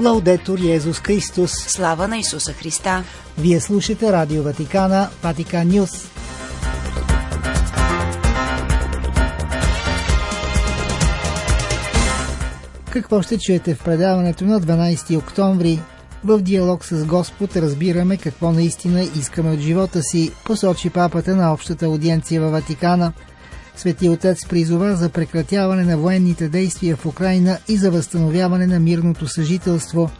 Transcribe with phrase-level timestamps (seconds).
[0.00, 1.52] Лаудетор Йезус Христос.
[1.52, 3.04] Слава на Исуса Христа.
[3.38, 5.90] Вие слушате Радио Ватикана, Ватикан Нюс.
[12.90, 15.80] Какво ще чуете в предаването на 12 октомври?
[16.24, 21.86] В диалог с Господ разбираме какво наистина искаме от живота си, посочи папата на общата
[21.86, 23.12] аудиенция във Ватикана.
[23.76, 29.28] Свети Отец призова за прекратяване на военните действия в Украина и за възстановяване на мирното
[29.28, 30.10] съжителство.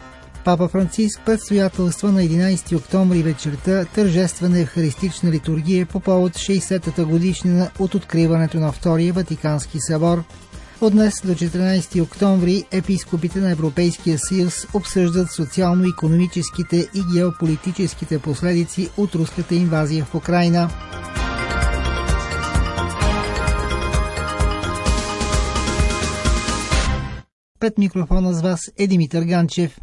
[0.45, 7.95] Папа Франциск предстоятелства на 11 октомври вечерта тържествена евхаристична литургия по повод 60-та годишнина от
[7.95, 10.23] откриването на Втория Ватикански събор–
[10.81, 19.15] от днес до 14 октомври епископите на Европейския съюз обсъждат социално-економическите и геополитическите последици от
[19.15, 20.69] руската инвазия в Украина.
[27.67, 29.79] Пред микрофона с вас е Димитър Ганчев.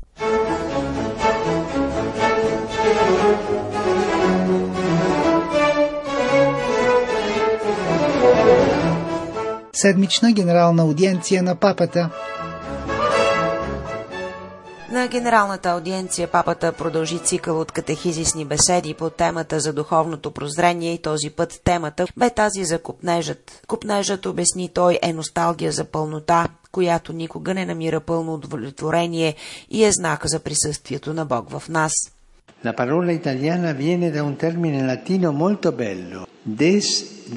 [9.73, 12.11] седмична генерална аудиенция на папата.
[14.91, 21.03] На генералната аудиенция папата продължи цикъл от катехизисни беседи по темата за духовното прозрение и
[21.03, 23.63] този път темата бе тази за купнежът.
[23.67, 29.35] Купнежът, обясни той, е носталгия за пълнота, която никога не намира пълно удовлетворение
[29.71, 31.93] и е знак за присъствието на Бог в нас.
[32.65, 36.21] La parola italiana viene da un termine latino molto bello,
[36.63, 36.87] des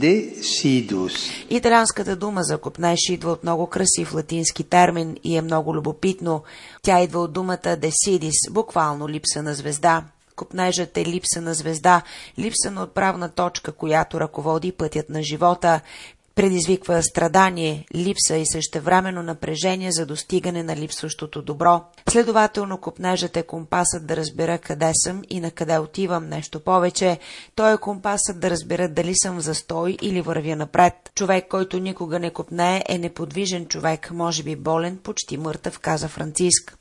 [0.04, 1.16] desidus.
[1.50, 6.44] Италианската дума за копнеж идва от много красив латински термин и е много любопитно.
[6.82, 10.04] Тя идва от думата desidis, буквално липса на звезда.
[10.36, 12.02] Копнежът е липса на звезда,
[12.40, 15.82] липса на отправна точка, която ръководи пътят на живота
[16.38, 21.82] предизвиква страдание, липса и същевременно напрежение за достигане на липсващото добро.
[22.10, 27.20] Следователно, купнежът е компасът да разбера къде съм и на къде отивам нещо повече.
[27.56, 30.94] Той е компасът да разбера дали съм в застой или вървя напред.
[31.16, 36.78] Човек, който никога не купне, е неподвижен човек, може би болен, почти мъртъв, каза Франциск.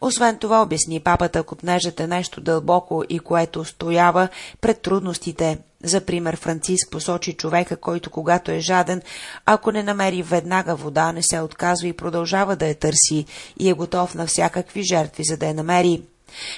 [0.00, 4.28] Освен това, обясни папата, купнежът е нещо дълбоко и което стоява
[4.60, 5.58] пред трудностите.
[5.84, 9.02] За пример, Франциск посочи човека, който когато е жаден,
[9.46, 13.26] ако не намери веднага вода, не се отказва и продължава да я търси
[13.58, 16.02] и е готов на всякакви жертви, за да я намери.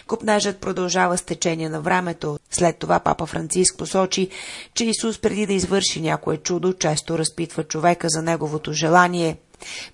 [0.06, 2.38] Купнежът продължава с течение на времето.
[2.50, 4.28] След това папа Франциск посочи,
[4.74, 9.36] че Исус преди да извърши някое чудо, често разпитва човека за неговото желание.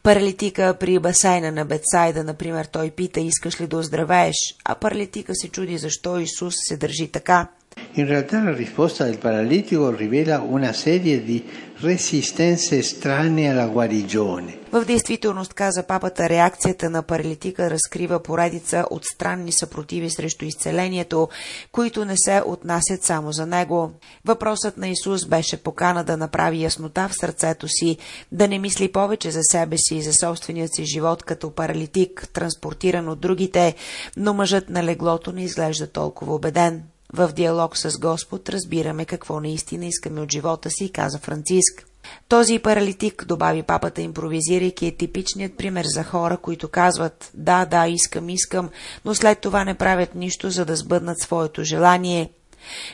[0.03, 4.35] Паралитика при басейна на Бетсайда, например, той пита, искаш ли да оздравееш,
[4.65, 7.47] а паралитика се чуди защо Исус се държи така.
[7.95, 11.37] In realtà la risposta del paralitico rivela una serie di
[11.84, 14.58] resistenze strane alla guarigione.
[14.72, 21.28] В действителност, каза папата, реакцията на паралитика разкрива поредица от странни съпротиви срещу изцелението,
[21.72, 23.90] които не се отнасят само за него.
[24.24, 27.96] Въпросът на Исус беше покана да направи яснота в сърцето си,
[28.32, 33.08] да не мисли повече за себе си и за собствения си живот като паралитик, транспортиран
[33.08, 33.74] от другите,
[34.16, 36.82] но мъжът на леглото не изглежда толкова убеден.
[37.16, 41.86] В диалог с Господ разбираме какво наистина искаме от живота си, каза Франциск.
[42.28, 48.28] Този паралитик, добави папата, импровизирайки, е типичният пример за хора, които казват «Да, да, искам,
[48.28, 48.70] искам»,
[49.04, 52.30] но след това не правят нищо, за да сбъднат своето желание.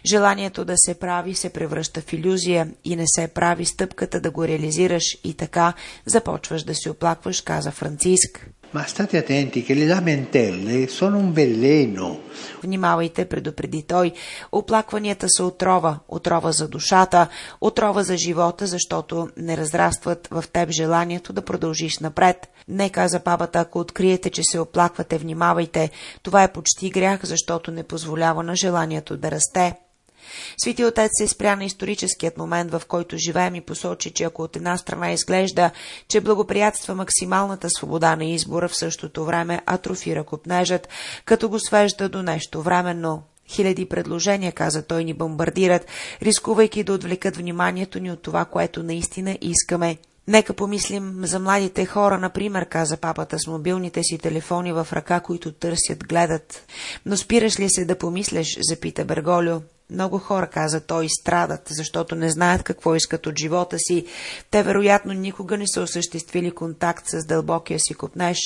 [0.06, 4.48] Желанието да се прави се превръща в иллюзия и не се прави стъпката да го
[4.48, 5.72] реализираш и така
[6.06, 8.50] започваш да се оплакваш, каза Франциск.
[8.72, 12.20] Ma state attenti che le lamentele sono un veleno.
[12.62, 14.12] Внимавайте, предупреди той.
[14.53, 17.28] Оплакванията са отрова, отрова за душата,
[17.60, 22.48] отрова за живота, защото не разрастват в теб желанието да продължиш напред.
[22.69, 25.91] Не, каза папата, ако откриете, че се оплаквате, внимавайте.
[26.22, 29.75] Това е почти грях, защото не позволява на желанието да расте.
[30.62, 34.56] Свети отец се спря на историческият момент, в който живеем и посочи, че ако от
[34.56, 35.70] една страна изглежда,
[36.08, 40.88] че благоприятства максималната свобода на избора, в същото време атрофира купнежът,
[41.25, 43.22] като го свежда до нещо временно.
[43.49, 45.87] Хиляди предложения, каза той, ни бомбардират,
[46.23, 49.96] рискувайки да отвлекат вниманието ни от това, което наистина искаме.
[50.28, 55.52] Нека помислим за младите хора, например, каза папата с мобилните си телефони в ръка, които
[55.52, 56.66] търсят, гледат.
[57.06, 59.61] Но спираш ли се да помислиш, запита Берголю.
[59.90, 64.06] Много хора, каза той, страдат, защото не знаят какво искат от живота си.
[64.50, 68.38] Те вероятно никога не са осъществили контакт с дълбокия си копнеж.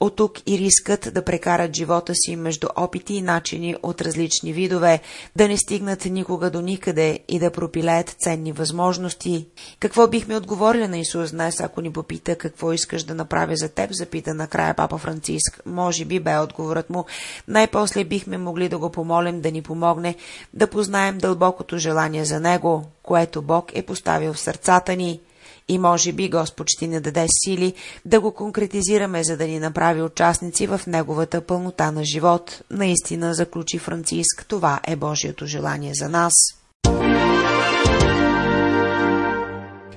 [0.00, 5.00] От тук и рискът да прекарат живота си между опити и начини от различни видове,
[5.36, 9.46] да не стигнат никога до никъде и да пропилеят ценни възможности.
[9.80, 13.90] Какво бихме отговорили на Исус днес, ако ни попита какво искаш да направя за теб,
[13.92, 15.62] запита накрая папа Франциск.
[15.66, 17.04] Може би бе отговорът му.
[17.48, 20.14] Най-после бихме могли да го помолим да ни помогне
[20.54, 25.20] да познаем дълбокото желание за Него, което Бог е поставил в сърцата ни.
[25.68, 27.74] И може би Господ ще ни даде сили
[28.04, 32.62] да го конкретизираме, за да ни направи участници в Неговата пълнота на живот.
[32.70, 36.32] Наистина, заключи Франциск, това е Божието желание за нас.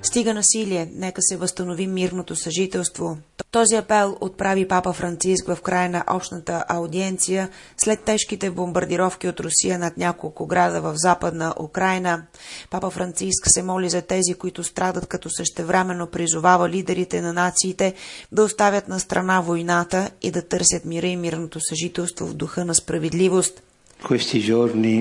[0.06, 3.18] Стига насилие, нека се възстанови мирното съжителство.
[3.52, 9.80] Този апел отправи папа Франциск в края на общата аудиенция след тежките бомбардировки от Русия
[9.80, 12.24] над няколко града в западна Украина.
[12.70, 17.94] Папа Франциск се моли за тези, които страдат, като същевременно призовава лидерите на нациите
[18.32, 22.76] да оставят на страна войната и да търсят мира и мирното съжителство в духа на
[22.76, 23.62] справедливост.
[24.04, 24.96] Questi giorni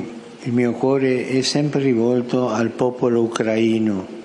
[0.47, 4.22] il mio cuore è sempre rivolto al popolo ucraino.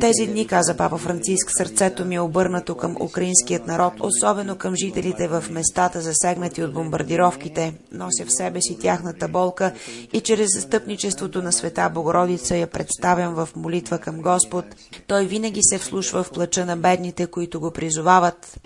[0.00, 5.28] Тези дни, каза папа Франциск, сърцето ми е обърнато към украинският народ, особено към жителите
[5.28, 7.74] в местата, засегнати от бомбардировките.
[7.92, 9.72] Нося в себе си тяхната болка
[10.12, 14.64] и чрез застъпничеството на света Богородица я представям в молитва към Господ.
[15.06, 18.60] Той винаги се вслушва в плача на бедните, които го призовават.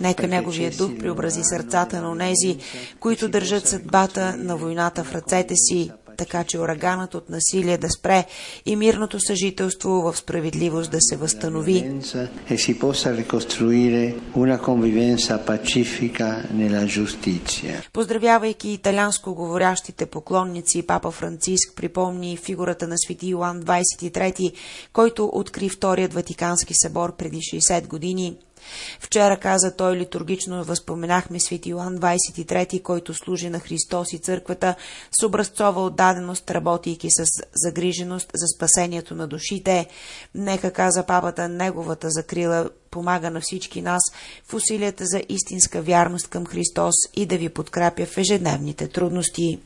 [0.00, 2.58] Нека Неговия дух преобрази сърцата на онези,
[3.00, 4.69] които държат съдбата на войната
[5.04, 5.90] в ръцете си,
[6.20, 8.24] така че ураганът от насилие да спре
[8.66, 11.92] и мирното съжителство в справедливост да се възстанови.
[17.30, 17.90] E.
[17.92, 24.52] Поздравявайки италианско говорящите поклонници, папа Франциск припомни фигурата на свети Йоан 23,
[24.92, 28.36] който откри Вторият Ватикански събор преди 60 години.
[29.00, 34.74] Вчера, каза той, литургично възпоменахме свети Йоан 23, който служи на Христос и църквата
[35.20, 37.24] с образцова отдаденост, работейки с
[37.54, 39.86] загриженост за спасението на душите.
[40.34, 44.02] Нека, каза папата, неговата закрила помага на всички нас
[44.48, 49.58] в усилията за истинска вярност към Христос и да ви подкрепя в ежедневните трудности.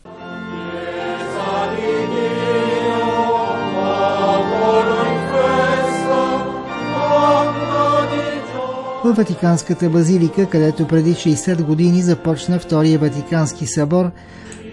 [9.05, 14.11] В Ватиканската базилика, където преди 60 години започна Втория Ватикански събор,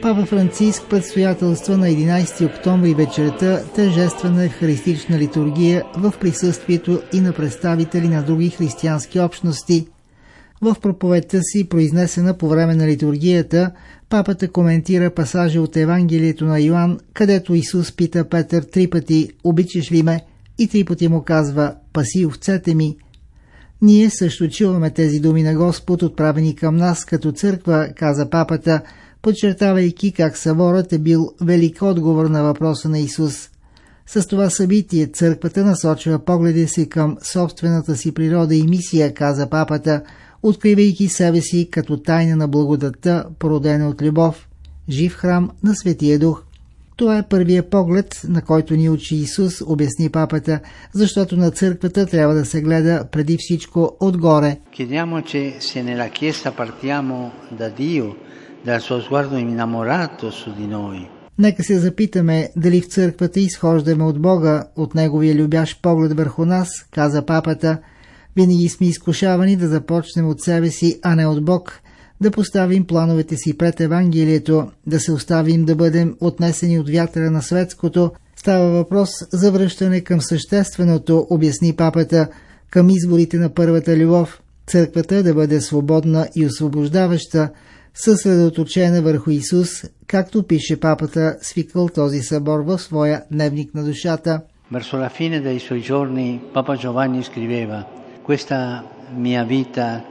[0.01, 8.07] Папа Франциск предстоятелства на 11 октомври вечерта тържествена евхаристична литургия в присъствието и на представители
[8.07, 9.87] на други християнски общности.
[10.61, 13.71] В проповедта си, произнесена по време на литургията,
[14.09, 20.03] папата коментира пасажа от Евангелието на Йоанн, където Исус пита Петър три пъти «Обичаш ли
[20.03, 20.21] ме?»
[20.59, 22.97] и три пъти му казва «Паси овцете ми»,
[23.81, 28.81] ние също чуваме тези думи на Господ, отправени към нас като църква, каза папата,
[29.21, 33.49] подчертавайки как съборът е бил велик отговор на въпроса на Исус.
[34.05, 40.01] С това събитие църквата насочва погледа си към собствената си природа и мисия, каза папата,
[40.43, 44.47] откривайки себе си като тайна на благодата, породена от любов,
[44.89, 46.43] жив храм на Светия Дух.
[46.95, 50.59] Това е първия поглед, на който ни учи Исус, обясни папата,
[50.93, 54.57] защото на църквата трябва да се гледа преди всичко отгоре.
[54.77, 58.07] Chiediamoci se nella Chiesa partiamo da Dio,
[58.65, 61.07] dal suo sguardo innamorato su di noi.
[61.37, 66.69] Нека се запитаме дали в църквата изхождаме от Бога, от Неговия любящ поглед върху нас,
[66.91, 67.77] каза папата.
[68.35, 71.80] Винаги сме изкушавани да започнем от себе си, а не от Бог–
[72.21, 77.41] да поставим плановете си пред Евангелието, да се оставим да бъдем отнесени от вятъра на
[77.41, 82.27] светското, става въпрос за връщане към същественото, обясни папата,
[82.69, 87.49] към изборите на първата любов, църквата да бъде свободна и освобождаваща,
[87.93, 89.69] съсредоточена върху Исус,
[90.07, 94.41] както пише папата, свикал този събор в своя дневник на душата.
[94.71, 97.79] Verso la fine dei suoi giorni Papa Giovanni scriveva
[98.27, 98.57] questa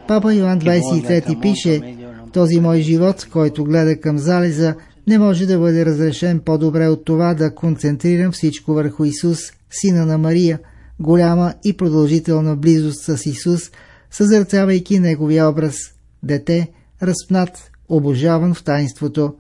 [0.08, 1.96] Папа Йоан 23 пише,
[2.32, 4.74] този мой живот, който гледа към залеза,
[5.06, 9.38] не може да бъде разрешен по-добре от това да концентрирам всичко върху Исус,
[9.70, 10.58] сина на Мария,
[11.00, 13.70] голяма и продължителна близост с Исус,
[14.10, 15.76] съзърцавайки Неговия образ,
[16.22, 16.68] дете,
[17.02, 19.34] разпнат, обожаван в таинството.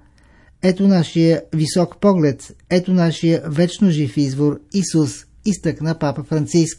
[0.62, 6.78] Ето нашия висок поглед, ето нашия вечно жив извор Исус, изтъкна папа Франциск.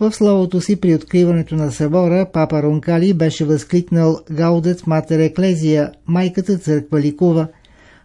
[0.00, 6.58] В словото си при откриването на събора, папа Ронкали беше възкликнал Гаудет Матер Еклезия, майката
[6.58, 7.48] църква ликува.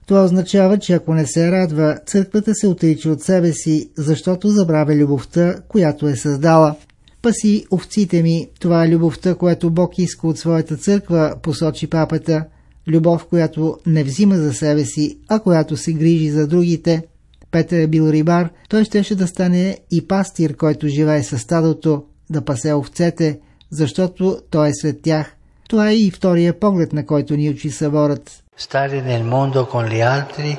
[0.08, 4.96] Това означава, че ако не се радва, църквата се отрича от себе си, защото забравя
[4.96, 6.75] любовта, която е създала.
[7.22, 12.46] Паси овците ми, това е любовта, която Бог иска от своята църква, посочи папата.
[12.88, 17.03] Любов, която не взима за себе си, а която се грижи за другите.
[17.51, 22.46] Петър е бил рибар, той щеше да стане и пастир, който живее със стадото, да
[22.46, 23.39] пасе овцете,
[23.72, 25.36] защото той е сред тях.
[25.70, 28.44] Това е и втория поглед, на който ни учи съборът.
[28.68, 30.51] Stare nel mondo con gli altri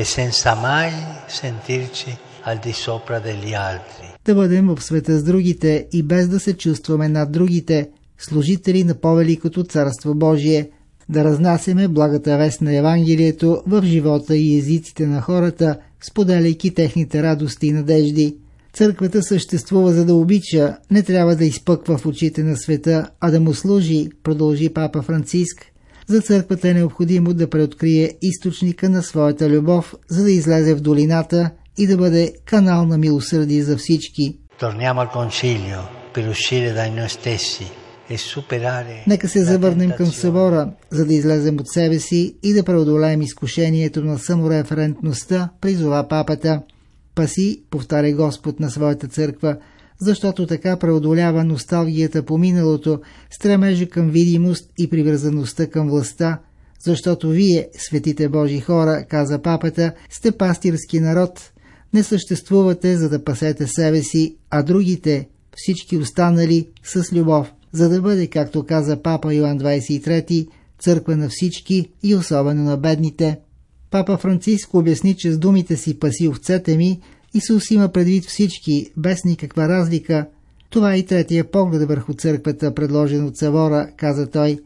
[0.00, 0.90] e senza mai
[1.40, 2.10] sentirci
[2.48, 4.06] al di sopra degli altri.
[4.24, 7.88] Да бъдем в света с другите и без да се чувстваме над другите,
[8.18, 10.70] служители на по-великото Царство Божие,
[11.08, 17.66] да разнасяме благата вест на Евангелието в живота и езиците на хората, споделяйки техните радости
[17.66, 18.36] и надежди.
[18.72, 23.40] Църквата съществува за да обича, не трябва да изпъква в очите на света, а да
[23.40, 25.66] му служи, продължи папа Франциск.
[26.06, 31.50] За църквата е необходимо да преоткрие източника на своята любов, за да излезе в долината
[31.78, 34.38] и да бъде канал на милосърдие за всички.
[34.60, 35.80] Torniamo al concilio
[36.14, 37.81] per uscire dai noi stessi
[39.06, 44.04] Нека се завърнем към събора, за да излезем от себе си и да преодолеем изкушението
[44.04, 46.62] на самореферентността, призова папата.
[47.14, 49.56] Паси, повтаря Господ на своята църква,
[50.00, 53.00] защото така преодолява носталгията по миналото,
[53.30, 56.38] стремежа към видимост и привързаността към властта,
[56.84, 61.52] защото вие, светите Божи хора, каза папата, сте пастирски народ,
[61.94, 68.02] не съществувате за да пасете себе си, а другите, всички останали, с любов, за да
[68.02, 70.48] бъде, както каза папа Йоан 23,
[70.78, 73.38] църква на всички и особено на бедните.
[73.90, 77.00] Папа Франциско обясни, че с думите си паси овцете ми,
[77.34, 80.26] Исус има предвид всички, без никаква разлика.
[80.70, 84.58] Това е и третия поглед върху църквата, предложен от Савора, каза той.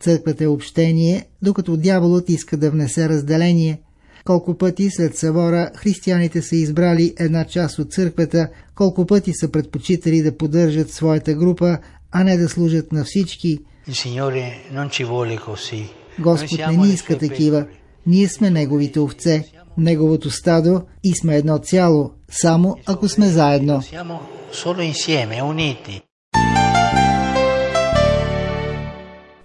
[0.00, 3.80] Църквата е общение, докато дяволът иска да внесе разделение.
[4.24, 10.22] Колко пъти след Савора християните са избрали една част от църквата, колко пъти са предпочитали
[10.22, 11.78] да поддържат своята група,
[12.12, 13.58] а не да служат на всички.
[16.18, 17.66] Господ не ни иска такива.
[18.06, 19.44] Ние сме Неговите овце,
[19.78, 23.82] Неговото стадо и сме едно цяло, само ако сме заедно.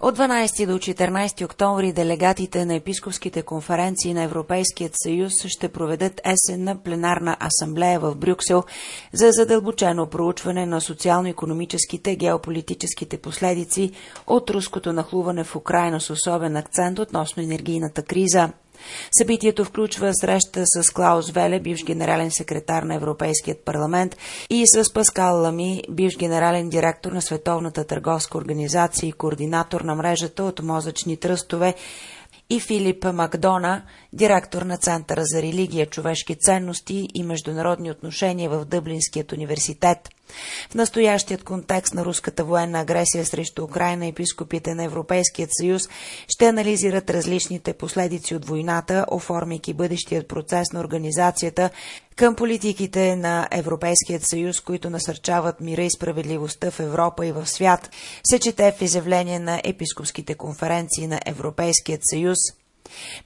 [0.06, 6.84] От 12 до 14 октомври делегатите на епископските конференции на Европейският съюз ще проведат есенна
[6.84, 8.64] пленарна асамблея в Брюксел
[9.14, 13.92] за задълбочено проучване на социално-економическите геополитическите последици
[14.28, 18.50] от руското нахлуване в Украина с особен акцент относно енергийната криза.
[19.18, 24.18] Събитието включва среща с Клаус Веле, бивш генерален секретар на Европейският парламент,
[24.50, 30.44] и с Паскал Лами, бивш генерален директор на Световната търговска организация и координатор на мрежата
[30.44, 31.76] от мозъчни тръстове,
[32.50, 39.32] и Филип Макдона, директор на Центъра за религия, човешки ценности и международни отношения в Дъблинският
[39.32, 40.10] университет.
[40.70, 45.82] В настоящият контекст на руската военна агресия срещу Украина епископите на Европейският съюз
[46.28, 51.70] ще анализират различните последици от войната, оформяйки бъдещият процес на организацията
[52.16, 57.90] към политиките на Европейският съюз, които насърчават мира и справедливостта в Европа и в свят,
[58.24, 62.38] се чете в изявление на епископските конференции на Европейският съюз–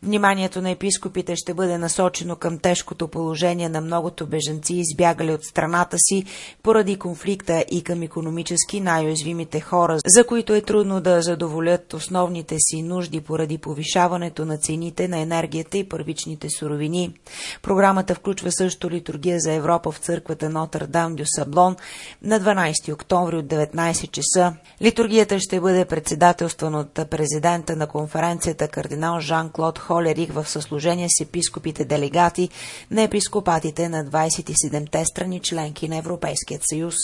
[0.03, 5.97] Вниманието на епископите ще бъде насочено към тежкото положение на многото бежанци, избягали от страната
[5.99, 6.23] си
[6.63, 12.81] поради конфликта и към економически най-уязвимите хора, за които е трудно да задоволят основните си
[12.81, 17.13] нужди поради повишаването на цените на енергията и първичните суровини.
[17.61, 21.75] Програмата включва също литургия за Европа в църквата Нотр-Дам дю Саблон
[22.21, 24.53] на 12 октомври от 19 часа.
[24.81, 31.21] Литургията ще бъде председателстван от президента на конференцията кардинал Жан Жан-Клод Холерих в съслужение с
[31.21, 32.49] епископите делегати
[32.91, 36.95] на епископатите на 27-те страни членки на Европейският съюз.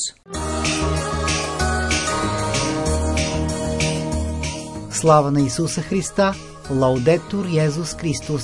[4.91, 6.33] Слава на Исуса Христа!
[6.71, 8.43] Лаудетур Йезус Христос!